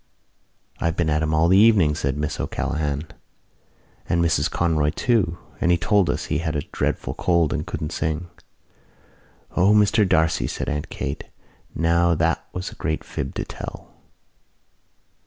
"I 0.79 0.85
have 0.85 0.95
been 0.95 1.11
at 1.11 1.21
him 1.21 1.31
all 1.31 1.47
the 1.47 1.59
evening," 1.59 1.93
said 1.93 2.17
Miss 2.17 2.39
O'Callaghan, 2.39 3.05
"and 4.09 4.19
Mrs 4.19 4.49
Conroy 4.49 4.89
too 4.89 5.37
and 5.61 5.69
he 5.69 5.77
told 5.77 6.09
us 6.09 6.25
he 6.25 6.39
had 6.39 6.55
a 6.55 6.63
dreadful 6.71 7.13
cold 7.13 7.53
and 7.53 7.67
couldn't 7.67 7.91
sing." 7.91 8.27
"O, 9.55 9.73
Mr 9.75 10.09
D'Arcy," 10.09 10.47
said 10.47 10.69
Aunt 10.69 10.89
Kate, 10.89 11.25
"now 11.75 12.15
that 12.15 12.43
was 12.51 12.71
a 12.71 12.75
great 12.81 13.03
fib 13.03 13.35
to 13.35 13.45
tell." 13.45 13.91